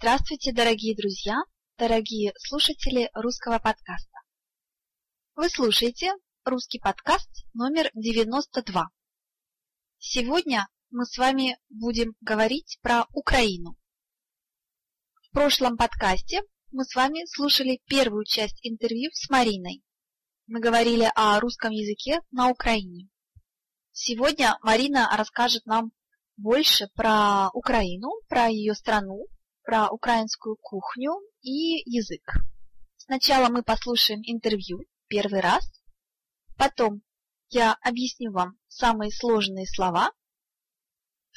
[0.00, 1.34] Здравствуйте, дорогие друзья,
[1.76, 4.18] дорогие слушатели русского подкаста.
[5.34, 6.12] Вы слушаете
[6.44, 8.90] русский подкаст номер 92.
[9.98, 13.76] Сегодня мы с вами будем говорить про Украину.
[15.20, 19.82] В прошлом подкасте мы с вами слушали первую часть интервью с Мариной.
[20.46, 23.08] Мы говорили о русском языке на Украине.
[23.90, 25.90] Сегодня Марина расскажет нам
[26.36, 29.26] больше про Украину, про ее страну,
[29.68, 32.36] про украинскую кухню и язык.
[32.96, 35.62] Сначала мы послушаем интервью первый раз,
[36.56, 37.02] потом
[37.50, 40.10] я объясню вам самые сложные слова,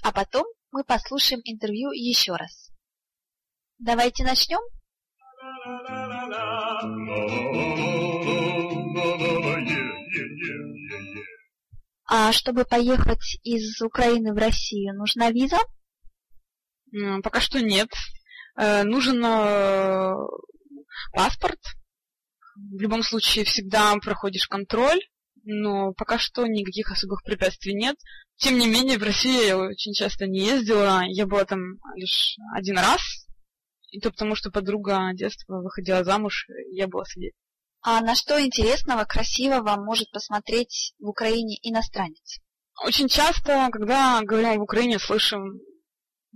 [0.02, 2.72] а потом мы послушаем интервью еще раз.
[3.80, 4.62] Давайте начнем.
[12.06, 15.58] А чтобы поехать из Украины в Россию, нужна виза?
[17.24, 17.90] Пока что нет.
[18.56, 20.14] Э, Нужен э,
[21.14, 21.60] паспорт.
[22.56, 25.00] В любом случае всегда проходишь контроль,
[25.44, 27.96] но пока что никаких особых препятствий нет.
[28.38, 31.02] Тем не менее, в Россию я очень часто не ездила.
[31.08, 31.60] Я была там
[31.96, 33.02] лишь один раз.
[33.92, 37.36] И то потому, что подруга детства выходила замуж, и я была свидетелем.
[37.82, 42.40] А на что интересного, красивого может посмотреть в Украине иностранец?
[42.84, 45.59] Очень часто, когда говорим об Украине, слышим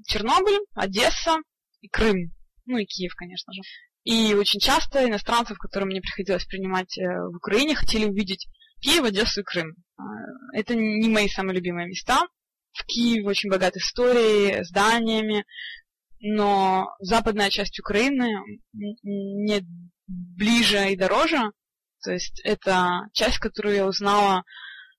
[0.05, 1.37] Чернобыль, Одесса
[1.85, 2.31] и Крым.
[2.65, 3.61] Ну и Киев, конечно же.
[4.03, 8.47] И очень часто иностранцев, которым мне приходилось принимать э, в Украине, хотели увидеть
[8.81, 9.75] Киев, Одессу и Крым.
[9.97, 10.03] А,
[10.53, 12.21] Это не мои самые любимые места.
[12.73, 15.45] В Киеве очень богат историей, зданиями,
[16.19, 18.29] но западная часть Украины
[18.73, 19.65] мне
[20.07, 21.51] ближе и дороже.
[22.03, 24.43] То есть это часть, которую я узнала,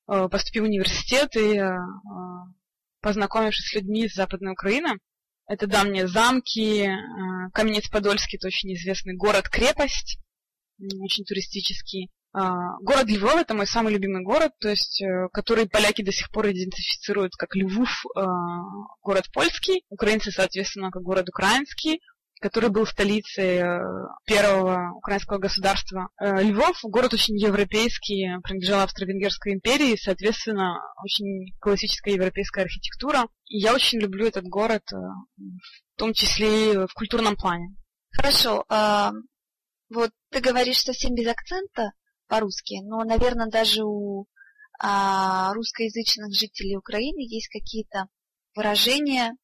[0.09, 1.69] э, поступив в университет и э,
[3.01, 4.99] познакомившись с людьми из Западной Украины.
[5.49, 10.19] Это давние замки, э, Каменец-Подольский, это очень известный город-крепость,
[10.79, 12.11] очень туристический.
[12.33, 16.31] А, Город Львов– это мой самый любимый город, то есть, э, который поляки до сих
[16.31, 18.21] пор идентифицируют как Львов, э,
[19.03, 22.01] город польский, украинцы, соответственно, как город украинский,
[22.41, 23.81] который был столицей э,
[24.27, 26.09] первого украинского государства.
[26.21, 33.27] Э, Львов– город очень европейский, принадлежал Австро-Венгерской империи, соответственно, очень классическая европейская архитектура.
[33.47, 37.75] И я очень люблю этот город, э, в том числе и в культурном плане.
[38.13, 39.13] Хорошо, а,
[39.91, 41.93] вот ты говоришь совсем без акцента
[42.29, 44.27] по-русски, но, наверное, даже у
[44.79, 48.09] а, русскоязычных жителей Украины есть какие-то
[48.55, 49.37] выражения,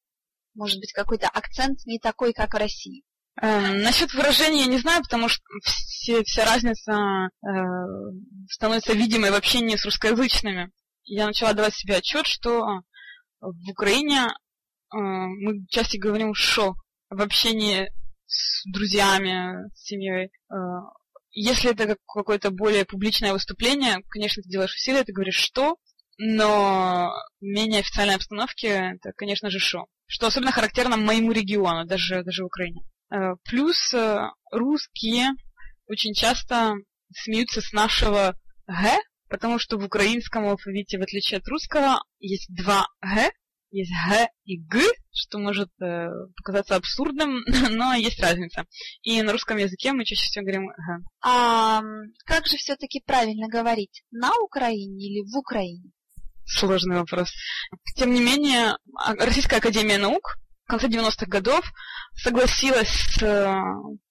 [0.55, 3.03] может быть, какой-то акцент не такой, как в России.
[3.41, 7.49] Эм, насчет выражения я не знаю, потому что все, вся разница э,
[8.49, 10.71] становится видимой в общении с русскоязычными.
[11.05, 12.63] Я начала давать себе отчет, что
[13.41, 16.75] в Украине э, мы чаще говорим «шо»
[17.09, 17.91] в общении
[18.27, 20.29] с друзьями, с семьей.
[20.51, 20.55] Э,
[21.31, 25.77] если это как- какое-то более публичное выступление, конечно, ты делаешь усилия, ты говоришь «что»,
[26.19, 29.87] но в менее официальной обстановке это, конечно же, «шо».
[30.13, 32.83] Что особенно характерно моему региону, даже, даже в Украине.
[33.09, 35.31] Э, Плюс э, русские
[35.87, 36.75] очень часто
[37.15, 38.35] смеются с нашего
[38.67, 43.31] «г», потому что в украинском алфавите, в отличие от русского, есть два «г»,
[43.71, 44.81] есть «г» и «г»,
[45.11, 48.67] что может э, показаться абсурдным, но есть разница.
[49.01, 50.73] И на русском языке мы чаще всего говорим «г».
[51.23, 51.81] А
[52.27, 54.03] как же все-таки правильно говорить?
[54.11, 55.89] На Украине или в Украине?
[56.45, 57.31] Сложный вопрос.
[57.95, 61.65] Тем не менее, а- Российская Академия Наук в конце 90-х годов
[62.15, 63.53] согласилась с э,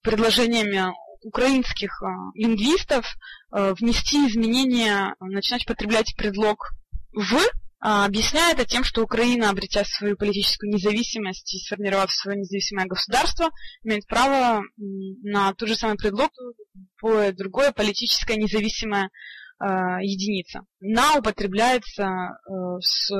[0.01, 3.05] предложениями украинских э, лингвистов
[3.51, 6.73] э, внести изменения, начинать употреблять предлог
[7.13, 7.39] «в»,
[7.79, 13.49] объясняя это тем, что Украина, обретя свою политическую независимость и сформировав свое независимое государство,
[13.83, 16.31] имеет право на тот же самый предлог,
[17.01, 19.09] любое другое политическое независимое
[19.59, 20.61] единица.
[20.79, 22.51] На употребляется э,
[22.81, 23.11] с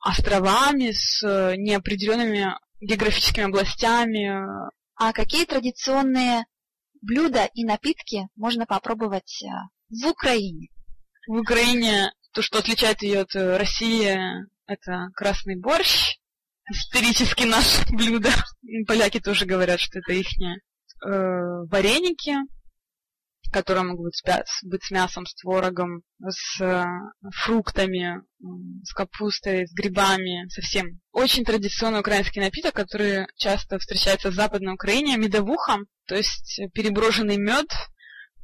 [0.00, 1.22] островами, с
[1.56, 4.30] неопределенными географическими областями.
[4.96, 6.44] А какие традиционные
[7.02, 9.48] блюда и напитки можно попробовать э,
[9.90, 10.68] в Украине?
[11.26, 14.16] В Украине то, что отличает ее от э, России,
[14.66, 16.16] это красный борщ,
[16.70, 18.30] исторически наше блюдо.
[18.86, 20.28] Поляки тоже говорят, что это их
[21.02, 22.34] вареники,
[23.52, 24.12] которые могут
[24.64, 26.84] быть с мясом, с творогом, с э,
[27.34, 28.20] фруктами,
[28.84, 31.00] с капустой, с грибами, совсем.
[31.12, 37.68] Очень традиционный украинский напиток, который часто встречается в Западной Украине, медовуха, то есть переброженный мед,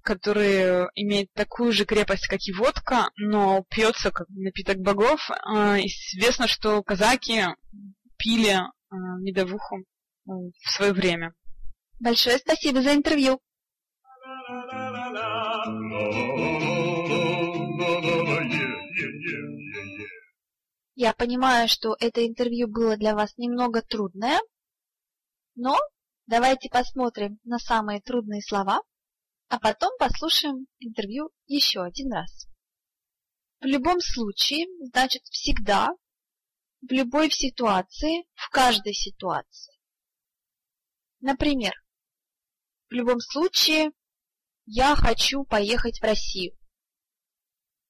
[0.02, 5.30] который имеет такую же крепость, как и водка, но пьется как напиток богов.
[5.30, 7.44] Э, известно, что казаки
[8.16, 8.60] пили э,
[8.90, 9.84] медовуху
[10.24, 11.34] в свое время.
[12.00, 13.40] Большое спасибо за интервью.
[20.94, 24.40] Я понимаю, что это интервью было для вас немного трудное,
[25.54, 25.78] но
[26.26, 28.82] давайте посмотрим на самые трудные слова,
[29.48, 32.46] а потом послушаем интервью еще один раз.
[33.60, 35.90] В любом случае, значит всегда,
[36.80, 39.74] в любой ситуации, в каждой ситуации.
[41.20, 41.72] Например,
[42.90, 43.90] в любом случае,
[44.66, 46.56] я хочу поехать в Россию.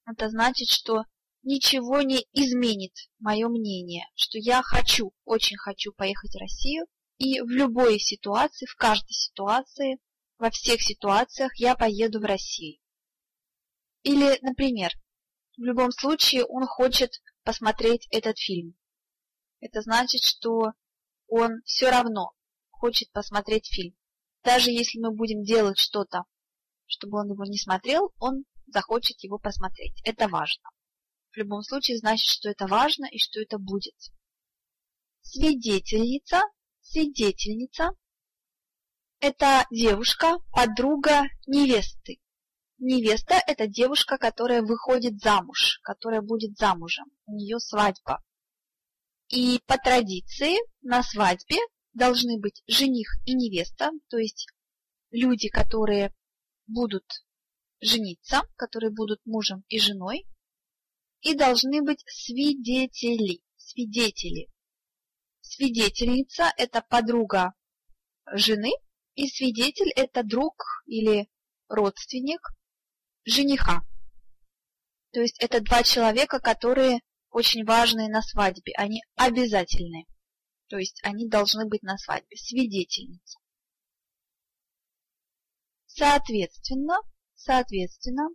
[0.07, 1.05] Это значит, что
[1.43, 6.87] ничего не изменит мое мнение, что я хочу, очень хочу поехать в Россию,
[7.19, 9.99] и в любой ситуации, в каждой ситуации,
[10.39, 12.79] во всех ситуациях я поеду в Россию.
[14.03, 14.91] Или, например,
[15.57, 18.75] в любом случае он хочет посмотреть этот фильм.
[19.61, 20.73] Это значит, что
[21.29, 22.33] он все равно
[22.71, 23.95] хочет посмотреть фильм.
[24.43, 26.25] Даже если мы будем делать что-то
[26.93, 30.01] чтобы он его не смотрел, он захочет его посмотреть.
[30.05, 30.63] Это важно.
[31.31, 33.97] В любом случае значит, что это важно и что это будет.
[35.23, 36.43] Свидетельница,
[36.81, 37.93] свидетельница–
[39.21, 42.19] это девушка, подруга невесты.
[42.79, 47.07] Невеста– это девушка, которая выходит замуж, которая будет замужем.
[47.25, 48.23] У нее свадьба.
[49.29, 51.57] И по традиции на свадьбе
[51.95, 54.49] должны быть жених и невеста, то есть
[55.11, 56.13] люди, которые
[56.67, 57.05] будут
[57.81, 60.27] жениться, которые будут мужем и женой,
[61.21, 63.43] и должны быть свидетели.
[63.57, 64.51] Свидетели.
[65.41, 67.55] Свидетельница– это подруга
[68.33, 68.71] жены,
[69.15, 70.55] и свидетель– это друг
[70.87, 71.29] или
[71.69, 72.41] родственник
[73.25, 73.83] жениха.
[75.13, 77.01] То есть это два человека, которые
[77.31, 80.07] очень важные на свадьбе, они обязательны.
[80.69, 82.37] То есть они должны быть на свадьбе.
[82.37, 83.39] Свидетельница.
[85.95, 86.97] Соответственно,
[87.35, 88.29] соответственно,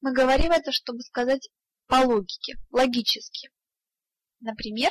[0.00, 1.50] мы говорим это, чтобы сказать
[1.86, 3.50] по логике, логически.
[4.40, 4.90] Например,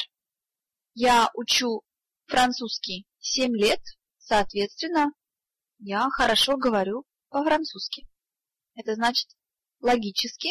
[0.94, 1.82] я учу
[2.28, 3.82] французский 7 лет,
[4.20, 5.12] соответственно,
[5.80, 8.08] я хорошо говорю по-французски.
[8.76, 9.30] Это значит,
[9.80, 10.50] логически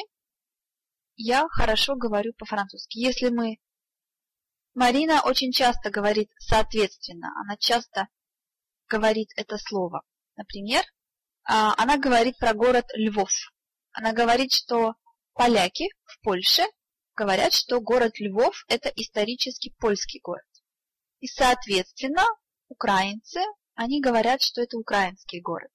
[1.15, 2.99] я хорошо говорю по-французски.
[2.99, 3.59] Если мы...
[4.75, 8.09] Марина очень часто говорит соответственно, она часто
[8.89, 10.03] говорит это слово.
[10.37, 10.85] Например,
[11.49, 13.31] она говорит про город Львов.
[13.93, 14.95] Она говорит, что
[15.33, 16.63] поляки в Польше
[17.17, 20.45] говорят, что город Львов– это исторически польский город.
[21.21, 22.25] И, соответственно,
[22.69, 23.41] украинцы,
[23.75, 25.71] они говорят, что это украинский город.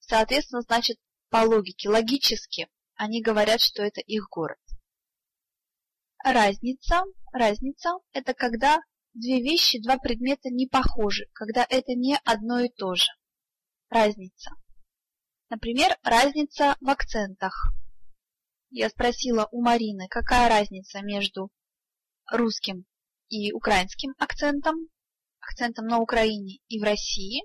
[0.00, 0.98] Соответственно, значит,
[1.30, 4.58] по логике, логически, они говорят, что это их город.
[6.24, 8.80] Разница, разница– это когда
[9.14, 13.06] две вещи, два предмета не похожи, когда это не одно и то же.
[13.88, 14.50] Разница.
[15.52, 17.74] Например, разница в акцентах.
[18.70, 21.50] Я спросила у Марины, какая разница между
[22.30, 22.86] русским
[23.28, 24.88] и украинским акцентом,
[25.40, 27.42] акцентом на Украине и в России.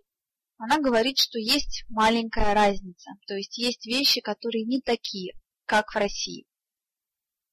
[0.57, 5.33] Она говорит, что есть маленькая разница, то есть есть вещи, которые не такие,
[5.65, 6.47] как в России.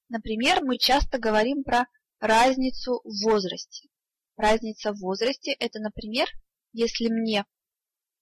[0.08, 1.88] Например, мы часто говорим про
[2.20, 3.88] разницу в возрасте.
[4.36, 6.28] Разница в возрасте– это, например,
[6.72, 7.44] если мне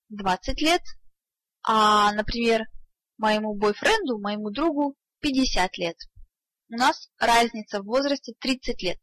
[0.08, 0.80] 20 лет,
[1.62, 2.62] а, например,
[3.18, 5.96] моему бойфренду, моему другу 50 лет.
[6.68, 9.00] У нас разница в возрасте 30 лет.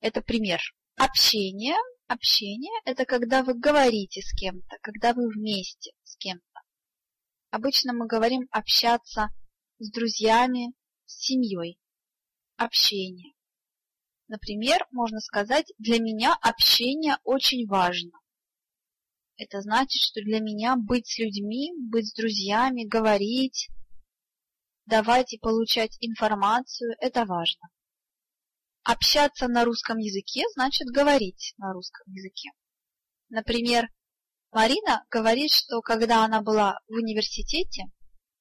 [0.00, 0.60] Это пример.
[0.96, 1.76] Общение.
[2.08, 6.60] Общение– это когда вы говорите с кем-то, когда вы вместе с кем-то.
[7.50, 9.28] Обычно мы говорим общаться
[9.78, 10.72] с друзьями,
[11.06, 11.78] с семьей.
[12.56, 13.34] Общение.
[14.26, 18.19] Например, можно сказать, для меня общение очень важно.
[19.42, 23.70] Это значит, что для меня быть с людьми, быть с друзьями, говорить,
[24.84, 27.70] давать и получать информацию– это важно.
[28.82, 32.50] Общаться на русском языке значит говорить на русском языке.
[33.30, 33.88] Например,
[34.52, 37.84] Марина говорит, что когда она была в университете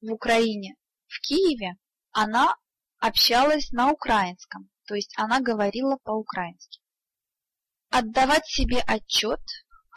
[0.01, 0.75] в Украине,
[1.07, 1.77] в Киеве,
[2.11, 2.57] она
[2.97, 6.81] общалась на украинском, то есть она говорила по-украински.
[7.89, 9.39] Отдавать себе отчет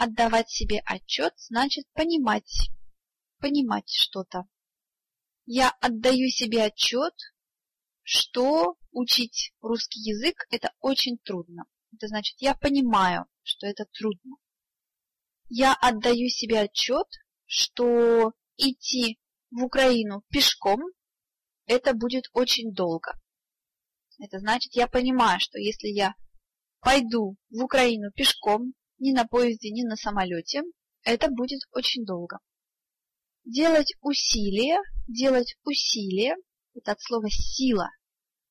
[0.05, 2.71] Отдавать себе отчет значит понимать,
[3.39, 4.49] понимать что-то.
[5.47, 7.15] Я отдаю себе отчет,
[8.03, 11.67] что учить русский язык это очень трудно.
[11.93, 14.39] Это значит, я понимаю, что это трудно.
[15.49, 17.07] Я отдаю себе отчет,
[17.47, 19.21] что идти
[19.53, 20.81] в Украину пешком
[21.67, 23.13] это будет очень долго.
[24.19, 26.17] Это значит, я понимаю, что если я
[26.81, 30.63] пойду в Украину пешком, ни на поезде, ни на самолете,
[31.03, 32.39] это будет очень долго.
[33.45, 34.79] Делать усилия,
[35.09, 36.37] делать усилия,
[36.75, 37.91] это от слова сила.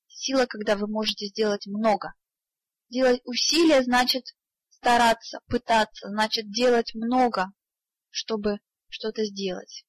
[0.08, 2.14] Сила, когда вы можете сделать много.
[2.90, 4.26] Делать усилия значит
[4.70, 7.54] стараться, пытаться, значит делать много,
[8.10, 9.86] чтобы что-то сделать.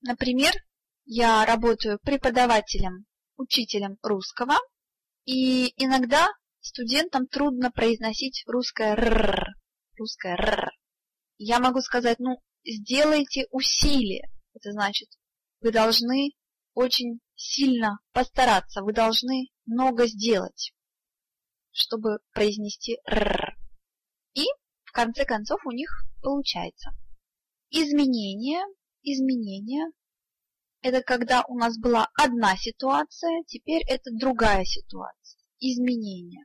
[0.00, 0.52] Например,
[1.06, 3.06] я работаю преподавателем,
[3.36, 4.54] учителем русского,
[5.24, 6.28] и иногда
[6.60, 9.55] студентам трудно произносить русское «р»,
[9.98, 10.70] русское «р».
[11.38, 14.30] Я могу сказать, ну, сделайте усилие.
[14.54, 15.08] Это значит,
[15.60, 16.30] вы должны
[16.74, 20.72] очень сильно постараться, вы должны много сделать,
[21.70, 23.56] чтобы произнести «р».
[24.34, 24.44] И
[24.84, 25.90] в конце концов у них
[26.22, 26.90] получается.
[27.70, 28.62] Изменение,
[29.02, 29.86] изменение–
[30.82, 35.42] это когда у нас была одна ситуация, теперь это другая ситуация.
[35.58, 36.44] Изменение.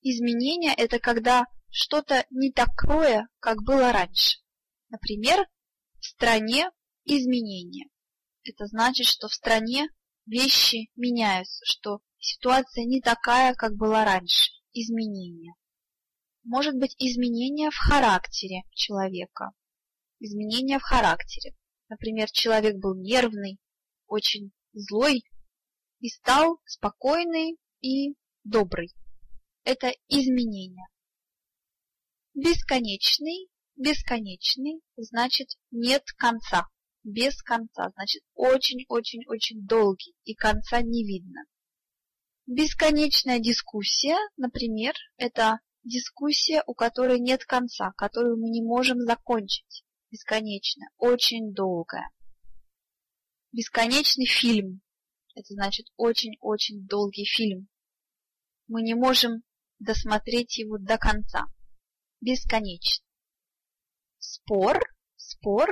[0.00, 4.38] Изменение– это когда что-то не такое, как было раньше.
[4.90, 5.46] Например,
[5.98, 6.70] в стране
[7.04, 7.88] изменения.
[8.44, 9.88] Это значит, что в стране
[10.26, 14.50] вещи меняются, что ситуация не такая, как была раньше.
[14.74, 15.54] Изменения.
[16.44, 19.52] Может быть изменения в характере человека.
[20.18, 21.54] Изменения в характере.
[21.88, 23.58] Например, человек был нервный,
[24.06, 25.24] очень злой
[26.00, 28.14] и стал спокойный и
[28.44, 28.92] добрый.
[29.64, 30.86] Это изменение.
[32.34, 36.66] Бесконечный, бесконечный значит нет конца.
[37.04, 41.44] Без конца значит очень-очень-очень долгий и конца не видно.
[42.46, 49.84] Бесконечная дискуссия, например, это дискуссия, у которой нет конца, которую мы не можем закончить.
[50.10, 52.10] Бесконечная, очень долгая.
[53.52, 54.80] Бесконечный фильм.
[55.34, 57.68] Это значит очень-очень долгий фильм.
[58.68, 59.42] Мы не можем
[59.78, 61.46] досмотреть его до конца.
[62.22, 63.04] Бесконечно.
[64.18, 64.78] Спор,
[65.16, 65.68] спор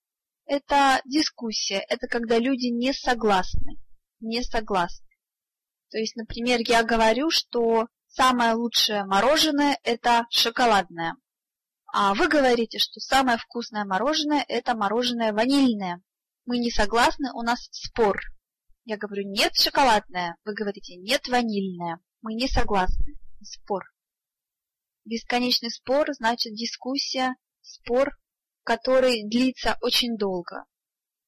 [0.44, 3.80] –это дискуссия, это когда люди не согласны,
[4.20, 5.08] не согласны.
[5.90, 11.16] То есть, например, я говорю, что самое лучшее мороженое– это шоколадное.
[11.90, 16.02] А вы говорите, что самое вкусное мороженое– это мороженое ванильное.
[16.44, 18.20] Мы не согласны, у нас спор.
[18.84, 20.36] Я говорю, нет шоколадное.
[20.44, 21.98] Вы говорите, нет ванильное.
[22.20, 23.14] Мы не согласны.
[23.42, 23.93] Спор.
[25.04, 28.16] Бесконечный спор значит дискуссия, спор,
[28.62, 30.64] который длится очень долго,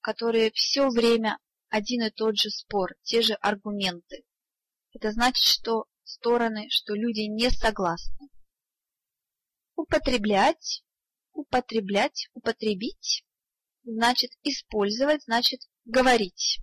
[0.01, 4.25] который все время один и тот же спор, те же аргументы.
[4.93, 8.31] Это значит, что стороны, что люди не согласны.
[9.75, 10.83] Употреблять,
[11.33, 13.25] употреблять, употребить,
[13.85, 16.61] значит использовать, значит говорить.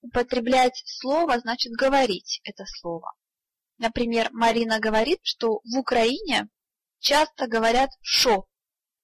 [0.00, 3.12] Употреблять слово значит говорить это слово.
[3.80, 6.50] Например, Марина говорит, что в Украине
[6.98, 8.46] часто говорят «шо».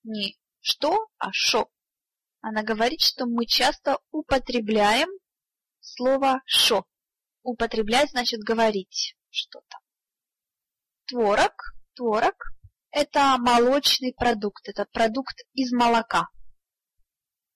[0.04, 1.70] Не «что», а «шо».
[2.42, 5.08] Она говорит, что мы часто употребляем
[5.80, 6.84] слово «шо».
[7.42, 9.78] Употреблять значит говорить что-то.
[11.06, 11.54] Творог.
[11.94, 12.34] Творог–
[12.90, 16.28] это молочный продукт, это продукт из молока.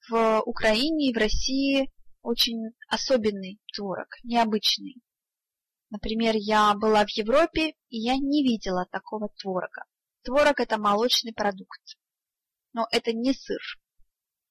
[0.09, 5.03] В Украине и в России очень особенный творог, необычный.
[5.91, 9.85] Например, я была в Европе, и я не видела такого творога.
[10.23, 11.97] Творог– это молочный продукт,
[12.73, 13.61] но это не сыр.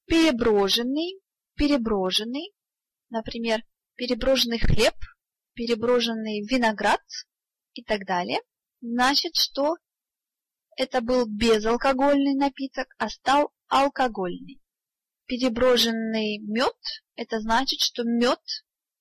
[0.05, 1.21] Переброженный,
[1.55, 2.53] переброженный,
[3.09, 3.63] например,
[3.95, 4.95] переброженный хлеб–
[5.59, 7.01] переброженный виноград
[7.73, 8.39] и так далее,
[8.79, 9.75] значит, что
[10.77, 14.61] это был безалкогольный напиток, а стал алкогольный.
[15.25, 16.79] Переброженный мед–
[17.15, 18.39] это значит, что мед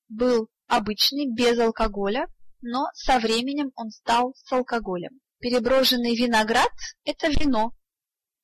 [0.09, 2.29] был обычный, без алкоголя,
[2.61, 5.21] но со временем он стал с алкоголем.
[5.41, 6.73] Переброженный виноград–
[7.05, 7.73] это вино,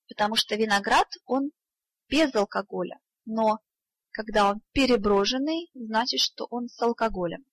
[0.08, 1.50] потому что виноград, он
[2.08, 3.60] без алкоголя, но
[4.10, 7.44] когда он переброженный, значит, что он с алкоголем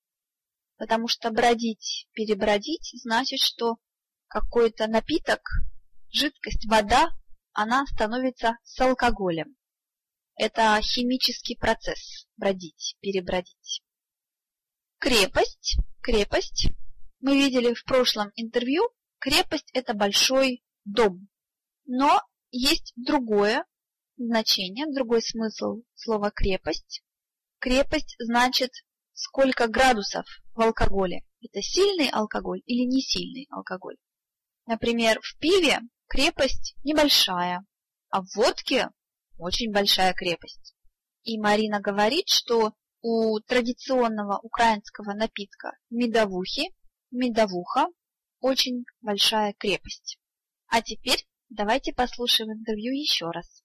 [0.82, 3.78] потому что бродить, перебродить значит, что
[4.25, 5.42] какой-то напиток,
[6.12, 7.12] жидкость, вода,
[7.54, 9.56] она становится с алкоголем.
[10.36, 13.84] Это химический процесс бродить, перебродить.
[15.01, 16.67] Крепость, крепость.
[17.22, 21.27] Мы видели в прошлом интервью, крепость это большой дом.
[21.88, 23.65] Но есть другое
[24.17, 27.01] значение, другой смысл слова крепость.
[27.58, 28.70] Крепость значит
[29.13, 31.25] сколько градусов в алкоголе.
[31.41, 33.98] Это сильный алкоголь или не сильный алкоголь.
[34.67, 35.79] Например, в пиве
[36.10, 37.65] крепость небольшая,
[38.10, 38.89] а в водке
[39.39, 40.75] очень большая крепость.
[41.24, 46.74] И Марина говорит, что у традиционного украинского напитка медовухи,
[47.12, 47.88] медовуха,
[48.39, 50.20] очень большая крепость.
[50.67, 53.63] А теперь давайте послушаем интервью еще раз.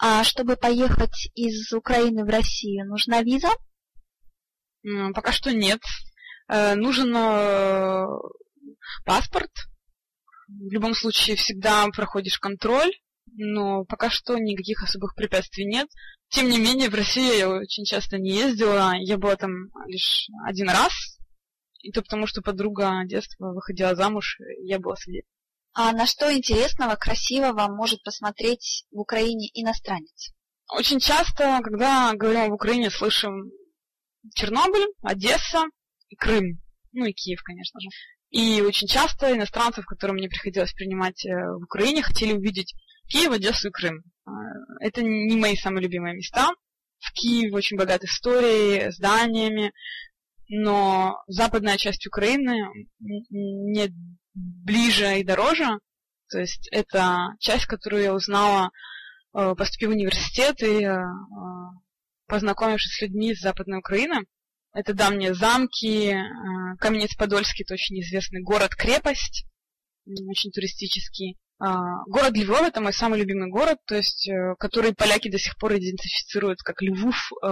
[0.00, 3.48] А чтобы поехать из Украины в Россию, нужна виза?
[5.14, 5.80] Пока что нет.
[6.48, 8.06] Э, нужен э,
[9.04, 9.50] паспорт.
[10.58, 12.92] В любом случае всегда проходишь контроль,
[13.36, 15.88] но пока что никаких особых препятствий нет.
[16.30, 18.92] Тем не менее, в Россию я очень часто не ездила.
[18.98, 20.92] Я была там лишь один раз.
[21.80, 25.30] И то потому, что подруга детства выходила замуж, и я была свидетелем.
[25.74, 30.32] А на что интересного, красивого может посмотреть в Украине иностранец?
[30.76, 33.52] Очень часто, когда говорим в Украине, слышим
[34.34, 35.66] Чернобыль, Одесса
[36.08, 36.60] и Крым.
[36.92, 37.88] Ну и Киев, конечно же.
[38.30, 42.74] И очень часто иностранцев, которым мне приходилось принимать э, в Украине, хотели увидеть
[43.08, 44.02] Киев, Одессу и Крым.
[44.26, 44.30] А,
[44.80, 46.50] это не мои самые любимые места.
[46.98, 49.72] В Киеве очень богат историей, зданиями,
[50.48, 52.66] но западная часть Украины
[53.00, 53.88] мне
[54.34, 55.78] ближе и дороже.
[56.30, 58.70] То есть это часть, которую я узнала,
[59.34, 60.98] э, поступив в университет и э,
[62.26, 64.26] познакомившись с людьми из Западной Украины.
[64.72, 66.16] Это давние замки, э,
[66.78, 69.46] Каменец-Подольский, это очень известный город-крепость,
[70.06, 71.36] очень туристический.
[71.60, 75.56] А, город Львов– это мой самый любимый город, то есть, э, который поляки до сих
[75.58, 77.48] пор идентифицируют как Львов, э,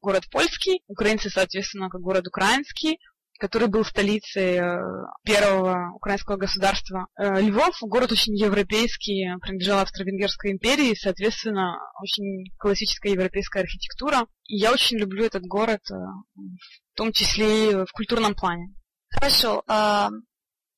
[0.00, 2.98] город польский, украинцы, соответственно, как город украинский
[3.40, 4.80] который был столицей э,
[5.24, 7.06] первого украинского государства.
[7.16, 14.26] Э, Львов, город очень европейский, принадлежал Австро-Венгерской империи, соответственно, очень классическая европейская архитектура.
[14.46, 18.74] И я очень люблю этот город, э, в том числе и в культурном плане.
[19.08, 19.64] Хорошо.
[19.66, 20.10] А,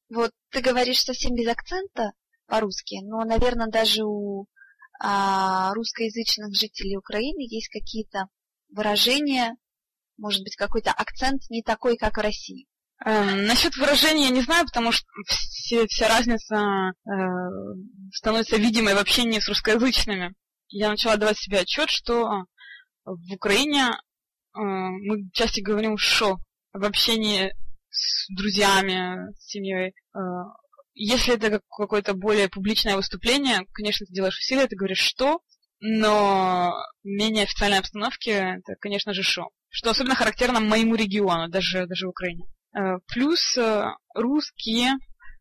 [0.09, 2.13] вот ты говоришь совсем без акцента
[2.47, 4.47] по-русски, но, наверное, даже у
[5.01, 8.29] а, русскоязычных жителей Украины есть какие-то
[8.71, 9.57] выражения,
[10.23, 12.67] может быть, какой-то акцент не такой, как в России?
[13.05, 17.11] Эм, насчет выражения я не знаю, потому что все, вся разница э,
[18.13, 20.33] становится видимой в общении с русскоязычными.
[20.69, 22.45] Я начала давать себе отчет, что
[23.05, 26.39] в Украине э, мы часто говорим «шо»
[26.73, 27.53] в общении
[27.91, 29.93] с друзьями, с семьей.
[30.15, 30.19] Э,
[30.95, 35.41] если это какое-то более публичное выступление, конечно, ты делаешь усилия, ты говоришь «что»,
[35.81, 42.07] но менее официальной обстановке это, конечно же, «шо» что особенно характерно моему региону, даже, даже
[42.07, 42.45] в Украине.
[42.77, 44.93] Э, плюс э, русские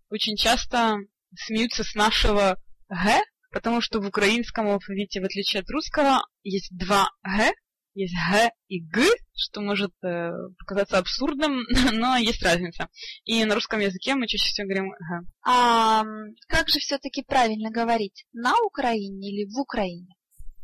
[0.09, 0.95] очень часто
[1.37, 2.57] смеются с нашего
[2.89, 7.51] «г», потому что в украинском алфавите, в отличие от русского, есть два «г»,
[7.93, 9.03] есть «г» и «г»,
[9.35, 12.87] что может э, показаться абсурдным, но есть разница.
[13.25, 14.97] И на русском языке мы чаще всего говорим «г».
[15.45, 16.03] А
[16.47, 18.25] как же все-таки правильно говорить?
[18.31, 20.15] На Украине или в Украине?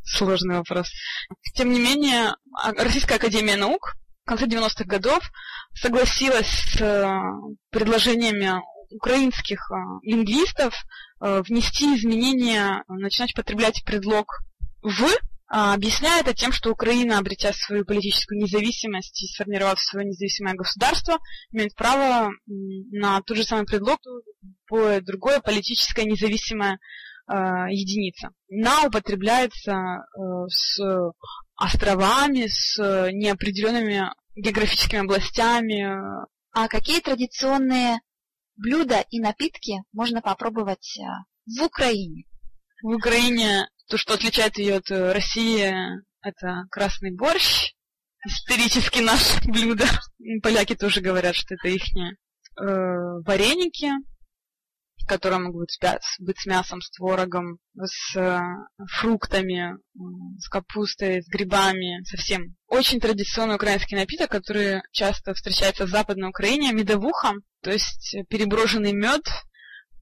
[0.08, 0.88] Сложный вопрос.
[1.54, 5.30] Тем не менее, а, Российская Академия Наук в конце 90-х годов
[5.74, 7.08] согласилась с э,
[7.70, 8.54] предложениями
[8.90, 10.74] украинских э, лингвистов
[11.22, 14.42] э, внести изменения, начинать потреблять предлог
[14.82, 15.08] «в»,
[15.50, 21.20] а, объясняя это тем, что Украина, обретя свою политическую независимость и сформировав свое независимое государство,
[21.52, 24.00] имеет право на тот же самый предлог,
[24.68, 26.80] по другое политическое независимое
[27.30, 28.30] единица.
[28.50, 30.80] На употребляется э, с
[31.56, 32.78] островами, с
[33.12, 35.86] неопределенными географическими областями.
[36.54, 38.00] А какие традиционные
[38.56, 41.04] блюда и напитки можно попробовать э,
[41.46, 42.24] в Украине?
[42.82, 45.74] В Украине то, что отличает ее от России,
[46.22, 47.74] это красный борщ,
[48.26, 49.86] исторически наше блюдо.
[50.44, 51.84] Поляки тоже говорят, что это их
[52.56, 53.92] вареники,
[55.08, 55.70] которые могут
[56.20, 58.40] быть с мясом, с творогом, с э,
[59.00, 59.78] фруктами,
[60.38, 62.56] с капустой, с грибами, совсем.
[62.68, 69.24] Очень традиционный украинский напиток, который часто встречается в Западной Украине, медовуха, то есть переброженный мед,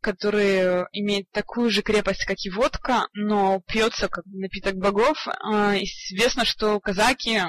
[0.02, 5.28] который имеет такую же крепость, как и водка, но пьется как напиток богов.
[5.28, 7.42] Э, известно, что казаки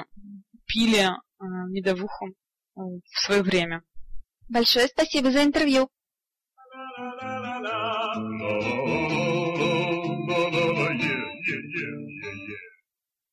[0.65, 2.33] пили э, медовуху
[2.75, 3.83] в свое время.
[4.49, 5.89] Большое спасибо за интервью.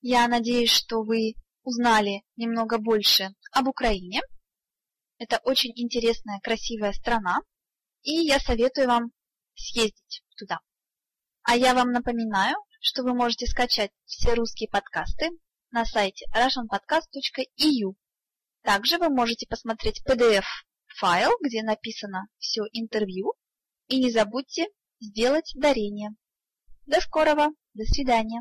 [0.00, 4.20] Я надеюсь, что вы узнали немного больше об Украине.
[5.18, 7.38] Это очень интересная, красивая страна,
[8.02, 9.12] и я советую вам
[9.54, 10.60] съездить туда.
[11.42, 15.30] А я вам напоминаю, что вы можете скачать все русские подкасты
[15.70, 17.94] на сайте russianpodcast.eu.
[18.62, 23.34] Также вы можете посмотреть PDF-файл, где написано все интервью,
[23.88, 24.66] и не забудьте
[25.00, 26.10] сделать дарение.
[26.86, 28.40] До скорого, до свидания.